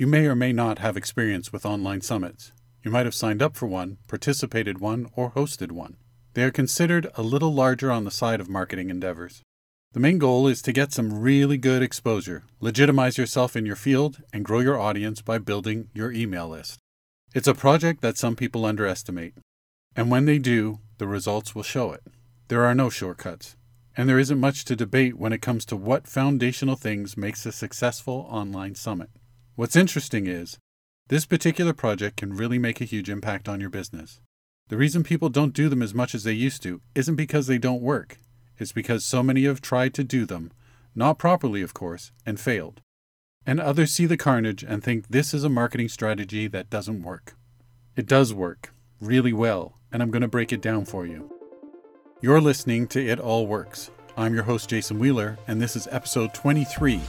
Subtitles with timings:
[0.00, 2.52] You may or may not have experience with online summits.
[2.82, 5.98] You might have signed up for one, participated one, or hosted one.
[6.32, 9.42] They are considered a little larger on the side of marketing endeavors.
[9.92, 14.22] The main goal is to get some really good exposure, legitimize yourself in your field,
[14.32, 16.78] and grow your audience by building your email list.
[17.34, 19.34] It's a project that some people underestimate.
[19.94, 22.04] And when they do, the results will show it.
[22.48, 23.54] There are no shortcuts.
[23.98, 27.52] And there isn't much to debate when it comes to what foundational things makes a
[27.52, 29.10] successful online summit.
[29.60, 30.56] What's interesting is,
[31.08, 34.22] this particular project can really make a huge impact on your business.
[34.68, 37.58] The reason people don't do them as much as they used to isn't because they
[37.58, 38.16] don't work,
[38.56, 40.50] it's because so many have tried to do them,
[40.94, 42.80] not properly, of course, and failed.
[43.44, 47.34] And others see the carnage and think this is a marketing strategy that doesn't work.
[47.96, 51.30] It does work, really well, and I'm going to break it down for you.
[52.22, 53.90] You're listening to It All Works.
[54.16, 57.02] I'm your host, Jason Wheeler, and this is episode 23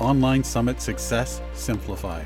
[0.00, 2.24] Online Summit Success Simplified.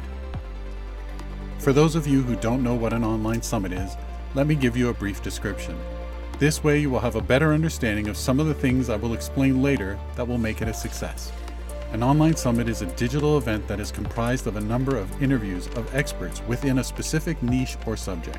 [1.59, 3.97] For those of you who don't know what an online summit is,
[4.37, 5.77] let me give you a brief description.
[6.39, 9.13] This way, you will have a better understanding of some of the things I will
[9.13, 11.33] explain later that will make it a success.
[11.91, 15.67] An online summit is a digital event that is comprised of a number of interviews
[15.75, 18.39] of experts within a specific niche or subject.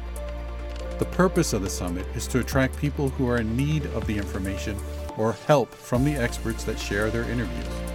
[0.98, 4.18] The purpose of the summit is to attract people who are in need of the
[4.18, 4.78] information
[5.18, 7.95] or help from the experts that share their interviews.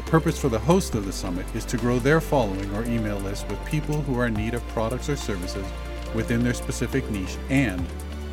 [0.00, 3.18] The purpose for the host of the summit is to grow their following or email
[3.18, 5.66] list with people who are in need of products or services
[6.14, 7.86] within their specific niche and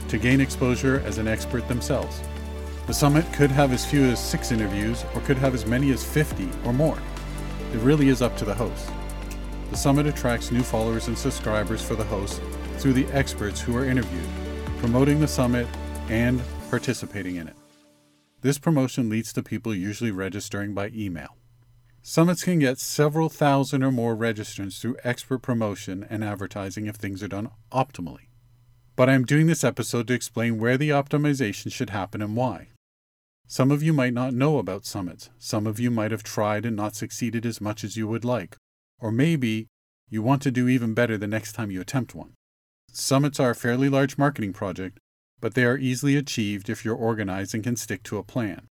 [0.07, 2.21] to gain exposure as an expert themselves.
[2.85, 6.05] The summit could have as few as six interviews or could have as many as
[6.05, 6.97] 50 or more.
[7.73, 8.89] It really is up to the host.
[9.69, 12.41] The summit attracts new followers and subscribers for the host
[12.77, 14.29] through the experts who are interviewed,
[14.77, 15.67] promoting the summit,
[16.07, 17.55] and participating in it.
[18.39, 21.36] This promotion leads to people usually registering by email.
[22.09, 27.21] Summits can get several thousand or more registrants through expert promotion and advertising if things
[27.21, 28.29] are done optimally.
[28.95, 32.69] But I'm doing this episode to explain where the optimization should happen and why.
[33.45, 35.31] Some of you might not know about summits.
[35.37, 38.55] Some of you might have tried and not succeeded as much as you would like.
[39.01, 39.67] Or maybe
[40.09, 42.35] you want to do even better the next time you attempt one.
[42.93, 44.97] Summits are a fairly large marketing project,
[45.41, 48.67] but they are easily achieved if you're organized and can stick to a plan.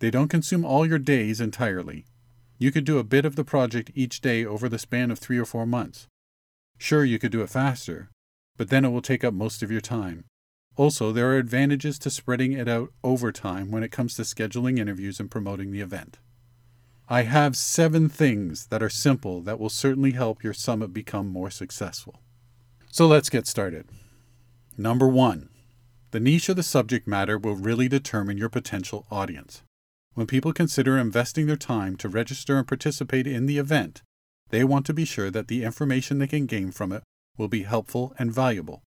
[0.00, 2.06] They don't consume all your days entirely,
[2.58, 5.38] you could do a bit of the project each day over the span of three
[5.38, 6.06] or four months.
[6.78, 8.10] Sure, you could do it faster,
[8.56, 10.24] but then it will take up most of your time.
[10.76, 14.78] Also, there are advantages to spreading it out over time when it comes to scheduling
[14.78, 16.18] interviews and promoting the event.
[17.08, 21.50] I have seven things that are simple that will certainly help your summit become more
[21.50, 22.20] successful.
[22.90, 23.86] So let's get started.
[24.76, 25.50] Number one,
[26.10, 29.62] the niche of the subject matter will really determine your potential audience.
[30.14, 34.02] When people consider investing their time to register and participate in the event,
[34.50, 37.02] they want to be sure that the information they can gain from it
[37.36, 38.82] will be helpful and valuable.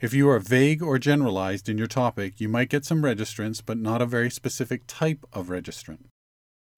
[0.00, 3.78] If you are vague or generalized in your topic, you might get some registrants, but
[3.78, 6.04] not a very specific type of registrant.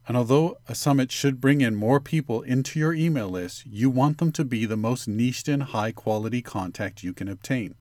[0.07, 4.19] And although a summit should bring in more people into your email list, you want
[4.19, 7.75] them to be the most niched and high quality contact you can obtain.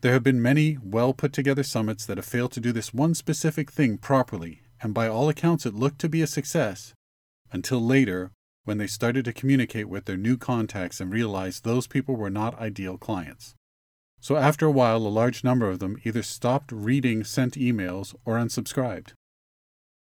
[0.00, 3.14] There have been many well put together summits that have failed to do this one
[3.14, 6.94] specific thing properly, and by all accounts it looked to be a success,
[7.52, 8.32] until later
[8.64, 12.58] when they started to communicate with their new contacts and realized those people were not
[12.58, 13.54] ideal clients.
[14.20, 18.36] So after a while, a large number of them either stopped reading sent emails or
[18.36, 19.12] unsubscribed.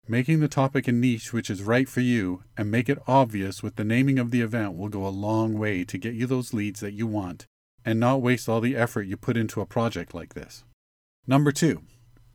[0.06, 3.76] Making the topic a niche which is right for you and make it obvious with
[3.76, 6.80] the naming of the event will go a long way to get you those leads
[6.80, 7.46] that you want
[7.84, 10.64] and not waste all the effort you put into a project like this.
[11.26, 11.82] Number two,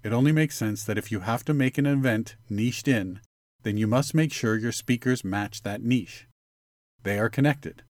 [0.07, 3.19] it only makes sense that if you have to make an event niched in,
[3.63, 6.27] then you must make sure your speakers match that niche.
[7.03, 7.83] They are connected.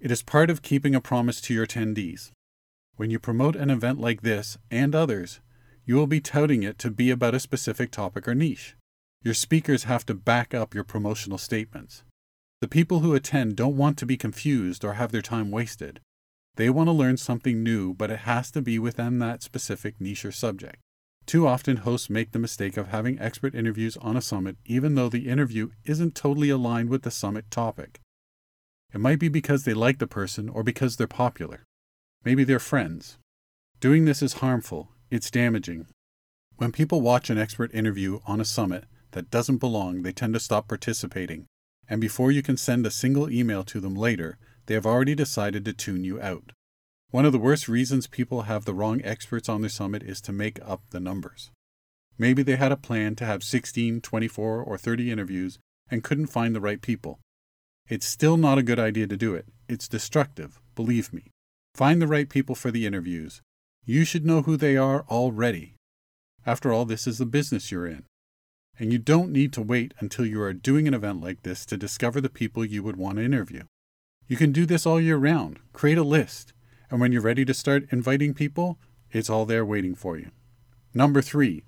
[0.00, 2.30] It is part of keeping a promise to your attendees.
[2.96, 5.40] When you promote an event like this and others,
[5.84, 8.74] you will be touting it to be about a specific topic or niche.
[9.22, 12.04] Your speakers have to back up your promotional statements.
[12.62, 16.00] The people who attend don't want to be confused or have their time wasted.
[16.54, 20.24] They want to learn something new, but it has to be within that specific niche
[20.24, 20.80] or subject.
[21.30, 25.08] Too often, hosts make the mistake of having expert interviews on a summit, even though
[25.08, 28.00] the interview isn't totally aligned with the summit topic.
[28.92, 31.62] It might be because they like the person or because they're popular.
[32.24, 33.16] Maybe they're friends.
[33.78, 35.86] Doing this is harmful, it's damaging.
[36.56, 40.40] When people watch an expert interview on a summit that doesn't belong, they tend to
[40.40, 41.46] stop participating,
[41.88, 44.36] and before you can send a single email to them later,
[44.66, 46.50] they have already decided to tune you out.
[47.10, 50.32] One of the worst reasons people have the wrong experts on their summit is to
[50.32, 51.50] make up the numbers.
[52.16, 55.58] Maybe they had a plan to have 16, 24, or 30 interviews
[55.90, 57.18] and couldn't find the right people.
[57.88, 59.46] It's still not a good idea to do it.
[59.68, 61.32] It's destructive, believe me.
[61.74, 63.40] Find the right people for the interviews.
[63.84, 65.74] You should know who they are already.
[66.46, 68.04] After all, this is the business you're in.
[68.78, 71.76] And you don't need to wait until you are doing an event like this to
[71.76, 73.64] discover the people you would want to interview.
[74.28, 75.58] You can do this all year round.
[75.72, 76.52] Create a list.
[76.90, 78.78] And when you're ready to start inviting people,
[79.12, 80.30] it's all there waiting for you.
[80.92, 81.64] Number three,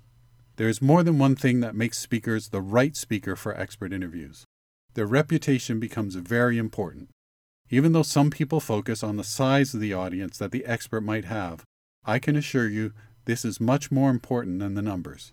[0.57, 4.43] there is more than one thing that makes speakers the right speaker for expert interviews.
[4.93, 7.09] Their reputation becomes very important.
[7.69, 11.25] Even though some people focus on the size of the audience that the expert might
[11.25, 11.63] have,
[12.05, 12.93] I can assure you
[13.25, 15.31] this is much more important than the numbers.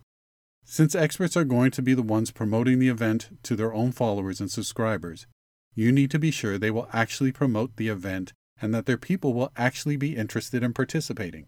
[0.64, 4.40] Since experts are going to be the ones promoting the event to their own followers
[4.40, 5.26] and subscribers,
[5.75, 9.32] you need to be sure they will actually promote the event and that their people
[9.32, 11.46] will actually be interested in participating.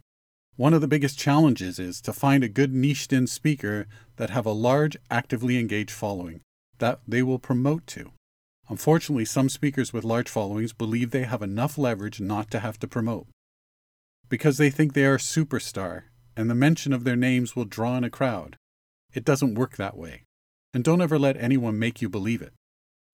[0.56, 3.86] One of the biggest challenges is to find a good niched in speaker
[4.16, 6.40] that have a large actively engaged following
[6.78, 8.12] that they will promote to.
[8.68, 12.88] Unfortunately, some speakers with large followings believe they have enough leverage not to have to
[12.88, 13.26] promote.
[14.28, 16.04] Because they think they are a superstar
[16.36, 18.56] and the mention of their names will draw in a crowd.
[19.12, 20.22] It doesn't work that way.
[20.74, 22.54] And don't ever let anyone make you believe it.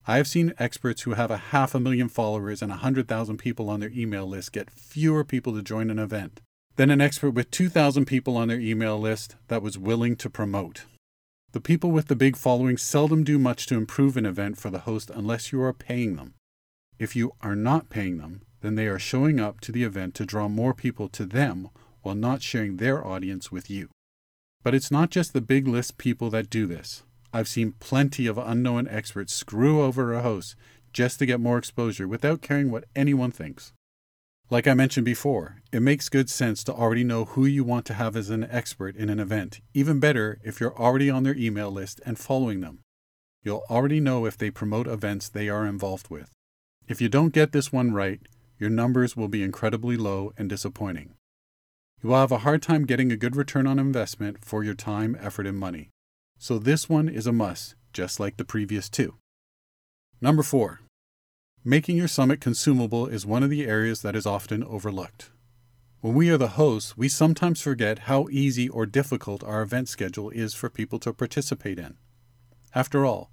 [0.09, 3.69] I have seen experts who have a half a million followers and a 100,000 people
[3.69, 6.41] on their email list get fewer people to join an event
[6.77, 10.85] than an expert with 2,000 people on their email list that was willing to promote.
[11.51, 14.79] The people with the big following seldom do much to improve an event for the
[14.79, 16.33] host unless you are paying them.
[16.97, 20.25] If you are not paying them, then they are showing up to the event to
[20.25, 21.69] draw more people to them
[22.01, 23.89] while not sharing their audience with you.
[24.63, 27.03] But it's not just the big list people that do this.
[27.33, 30.55] I've seen plenty of unknown experts screw over a host
[30.93, 33.73] just to get more exposure without caring what anyone thinks.
[34.49, 37.93] Like I mentioned before, it makes good sense to already know who you want to
[37.93, 41.69] have as an expert in an event, even better if you're already on their email
[41.69, 42.79] list and following them.
[43.43, 46.31] You'll already know if they promote events they are involved with.
[46.87, 48.21] If you don't get this one right,
[48.57, 51.13] your numbers will be incredibly low and disappointing.
[52.01, 55.15] You will have a hard time getting a good return on investment for your time,
[55.21, 55.91] effort, and money.
[56.41, 59.15] So this one is a must, just like the previous two.
[60.21, 60.79] Number four,
[61.65, 65.31] making your summit consumable is one of the areas that is often overlooked.
[65.99, 70.29] When we are the hosts, we sometimes forget how easy or difficult our event schedule
[70.29, 71.97] is for people to participate in.
[72.73, 73.31] After all,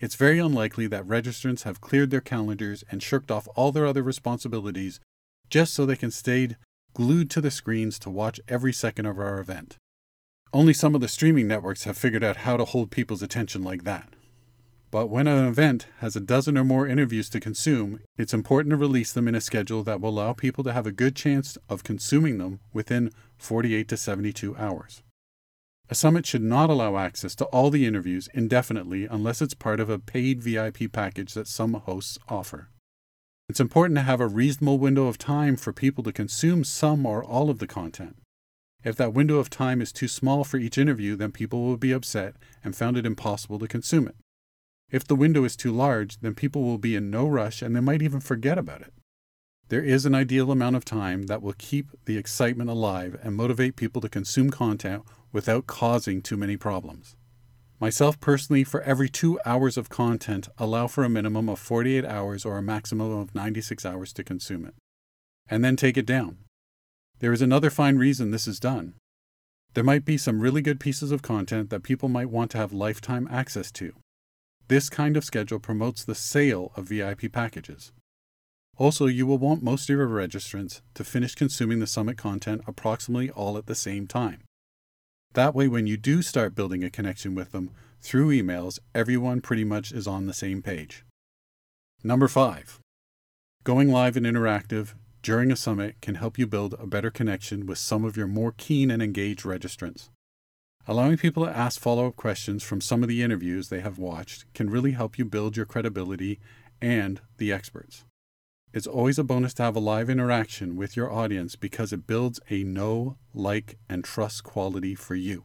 [0.00, 4.02] it's very unlikely that registrants have cleared their calendars and shirked off all their other
[4.02, 4.98] responsibilities
[5.48, 6.56] just so they can stay
[6.92, 9.76] glued to the screens to watch every second of our event.
[10.54, 13.84] Only some of the streaming networks have figured out how to hold people's attention like
[13.84, 14.08] that.
[14.90, 18.76] But when an event has a dozen or more interviews to consume, it's important to
[18.76, 21.84] release them in a schedule that will allow people to have a good chance of
[21.84, 25.02] consuming them within 48 to 72 hours.
[25.88, 29.88] A summit should not allow access to all the interviews indefinitely unless it's part of
[29.88, 32.68] a paid VIP package that some hosts offer.
[33.48, 37.24] It's important to have a reasonable window of time for people to consume some or
[37.24, 38.16] all of the content.
[38.84, 41.92] If that window of time is too small for each interview, then people will be
[41.92, 42.34] upset
[42.64, 44.16] and found it impossible to consume it.
[44.90, 47.80] If the window is too large, then people will be in no rush and they
[47.80, 48.92] might even forget about it.
[49.68, 53.76] There is an ideal amount of time that will keep the excitement alive and motivate
[53.76, 55.02] people to consume content
[55.32, 57.16] without causing too many problems.
[57.80, 62.44] Myself personally, for every two hours of content, allow for a minimum of 48 hours
[62.44, 64.74] or a maximum of 96 hours to consume it.
[65.48, 66.38] And then take it down.
[67.22, 68.94] There is another fine reason this is done.
[69.74, 72.72] There might be some really good pieces of content that people might want to have
[72.72, 73.92] lifetime access to.
[74.66, 77.92] This kind of schedule promotes the sale of VIP packages.
[78.76, 83.30] Also, you will want most of your registrants to finish consuming the summit content approximately
[83.30, 84.40] all at the same time.
[85.34, 89.64] That way, when you do start building a connection with them through emails, everyone pretty
[89.64, 91.04] much is on the same page.
[92.02, 92.80] Number five,
[93.62, 97.78] going live and interactive during a summit can help you build a better connection with
[97.78, 100.08] some of your more keen and engaged registrants.
[100.88, 104.52] Allowing people to ask follow up questions from some of the interviews they have watched
[104.52, 106.40] can really help you build your credibility
[106.80, 108.04] and the experts.
[108.72, 112.40] It's always a bonus to have a live interaction with your audience because it builds
[112.50, 115.44] a know, like, and trust quality for you.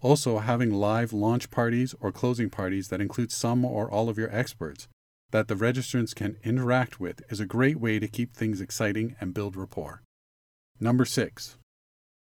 [0.00, 4.34] Also, having live launch parties or closing parties that include some or all of your
[4.34, 4.88] experts
[5.30, 9.34] that the registrants can interact with is a great way to keep things exciting and
[9.34, 10.02] build rapport.
[10.78, 11.56] Number six,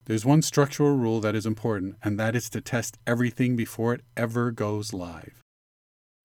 [0.04, 4.02] there's one structural rule that is important, and that is to test everything before it
[4.16, 5.42] ever goes live.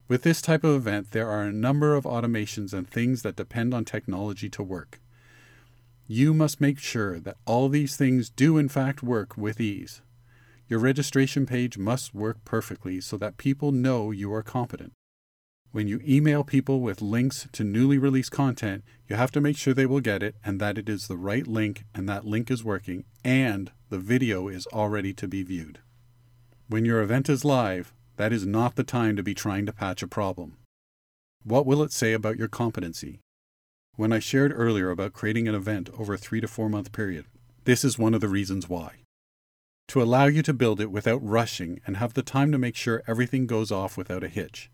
[0.08, 3.74] With this type of event, there are a number of automations and things that depend
[3.74, 5.00] on technology to work.
[6.08, 10.02] You must make sure that all these things do in fact work with ease.
[10.70, 14.94] Your registration page must work perfectly so that people know you are competent.
[15.72, 19.74] When you email people with links to newly released content, you have to make sure
[19.74, 22.64] they will get it and that it is the right link and that link is
[22.64, 25.80] working and the video is already to be viewed.
[26.68, 30.02] When your event is live, that is not the time to be trying to patch
[30.02, 30.58] a problem.
[31.44, 33.20] What will it say about your competency?
[33.96, 37.26] When I shared earlier about creating an event over a three to four month period,
[37.66, 39.04] this is one of the reasons why.
[39.90, 43.04] To allow you to build it without rushing and have the time to make sure
[43.08, 44.70] everything goes off without a hitch.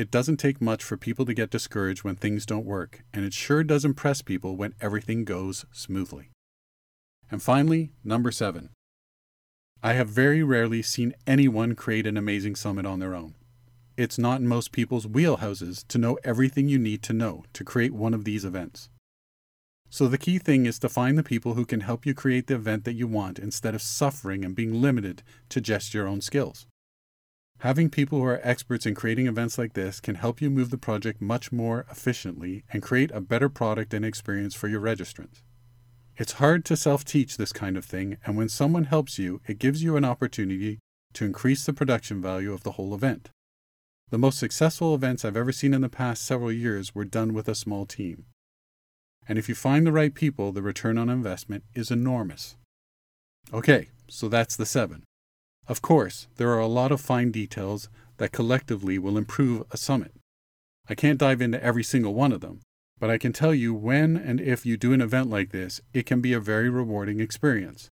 [0.00, 3.34] It doesn't take much for people to get discouraged when things don't work, and it
[3.34, 6.30] sure does impress people when everything goes smoothly.
[7.30, 8.70] And finally, number seven.
[9.82, 13.34] I have very rarely seen anyone create an amazing summit on their own.
[13.94, 17.92] It's not in most people's wheelhouses to know everything you need to know to create
[17.92, 18.88] one of these events.
[19.90, 22.54] So the key thing is to find the people who can help you create the
[22.54, 26.66] event that you want instead of suffering and being limited to just your own skills.
[27.60, 30.78] Having people who are experts in creating events like this can help you move the
[30.78, 35.42] project much more efficiently and create a better product and experience for your registrants.
[36.16, 39.58] It's hard to self teach this kind of thing, and when someone helps you, it
[39.58, 40.78] gives you an opportunity
[41.12, 43.28] to increase the production value of the whole event.
[44.08, 47.46] The most successful events I've ever seen in the past several years were done with
[47.46, 48.24] a small team.
[49.28, 52.56] And if you find the right people, the return on investment is enormous.
[53.52, 55.04] Okay, so that's the seven.
[55.68, 60.12] Of course, there are a lot of fine details that collectively will improve a summit.
[60.88, 62.60] I can't dive into every single one of them,
[62.98, 66.04] but I can tell you when and if you do an event like this, it
[66.06, 67.88] can be a very rewarding experience.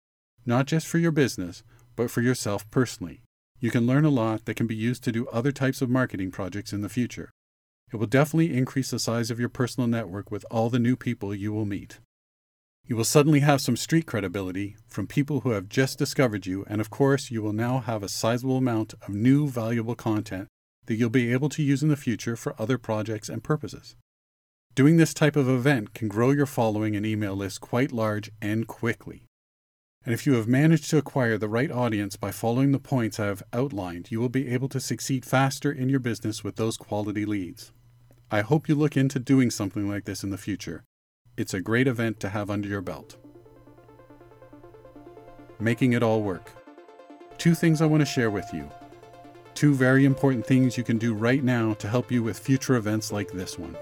[0.45, 1.63] Not just for your business,
[1.95, 3.23] but for yourself personally.
[3.59, 6.31] You can learn a lot that can be used to do other types of marketing
[6.31, 7.31] projects in the future.
[7.93, 11.35] It will definitely increase the size of your personal network with all the new people
[11.35, 12.01] you will meet.
[12.89, 16.81] You will suddenly have some street credibility from people who have just discovered you, and
[16.81, 20.47] of course, you will now have a sizable amount of new valuable content
[20.87, 23.97] that you'll be able to use in the future for other projects and purposes.
[24.77, 28.69] Doing this type of event can grow your following and email list quite large and
[28.69, 29.25] quickly.
[30.05, 33.27] And if you have managed to acquire the right audience by following the points I
[33.27, 37.25] have outlined, you will be able to succeed faster in your business with those quality
[37.25, 37.73] leads.
[38.31, 40.85] I hope you look into doing something like this in the future
[41.37, 43.17] it's a great event to have under your belt.
[45.61, 46.51] Making it all work.
[47.37, 48.71] Two things I want to share with you.
[49.55, 53.13] Two very important things you can do right now to help you with future events
[53.13, 53.77] like this one.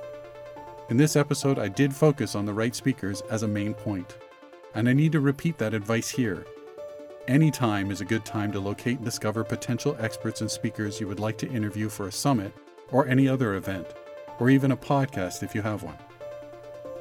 [0.90, 4.18] In this episode, I did focus on the right speakers as a main point,
[4.74, 6.46] and I need to repeat that advice here.
[7.26, 11.08] Any time is a good time to locate and discover potential experts and speakers you
[11.08, 12.52] would like to interview for a summit
[12.90, 13.86] or any other event,
[14.38, 15.96] or even a podcast if you have one.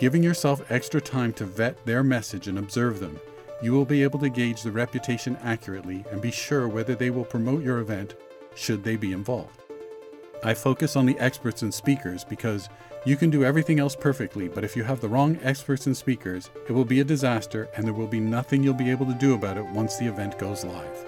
[0.04, 3.18] Giving yourself extra time to vet their message and observe them,
[3.62, 7.24] you will be able to gauge the reputation accurately and be sure whether they will
[7.24, 8.16] promote your event
[8.54, 9.62] should they be involved.
[10.44, 12.68] I focus on the experts and speakers because
[13.06, 16.50] you can do everything else perfectly, but if you have the wrong experts and speakers,
[16.68, 19.36] it will be a disaster and there will be nothing you'll be able to do
[19.36, 21.06] about it once the event goes live.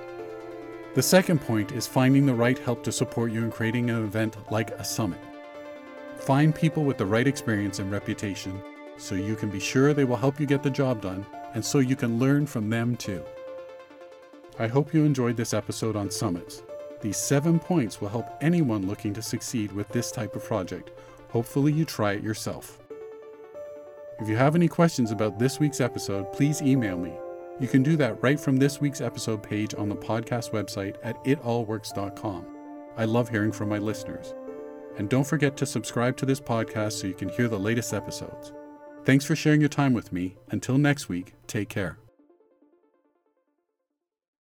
[0.93, 4.37] The second point is finding the right help to support you in creating an event
[4.53, 5.19] like a summit.
[6.19, 8.63] Find people with the right experience and reputation
[8.97, 11.79] so you can be sure they will help you get the job done and so
[11.79, 13.23] you can learn from them too.
[14.59, 16.63] I hope you enjoyed this episode on summits.
[17.01, 20.91] These seven points will help anyone looking to succeed with this type of project.
[21.29, 22.79] Hopefully, you try it yourself.
[24.19, 27.13] If you have any questions about this week's episode, please email me.
[27.59, 31.21] You can do that right from this week's episode page on the podcast website at
[31.25, 32.45] itallworks.com.
[32.97, 34.33] I love hearing from my listeners.
[34.97, 38.53] And don't forget to subscribe to this podcast so you can hear the latest episodes.
[39.05, 40.35] Thanks for sharing your time with me.
[40.49, 41.97] Until next week, take care.